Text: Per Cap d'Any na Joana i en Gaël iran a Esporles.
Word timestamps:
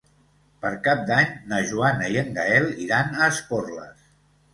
Per 0.61 0.69
Cap 0.85 1.01
d'Any 1.09 1.35
na 1.51 1.59
Joana 1.71 2.07
i 2.15 2.17
en 2.21 2.31
Gaël 2.39 2.65
iran 2.87 3.13
a 3.19 3.29
Esporles. 3.35 4.09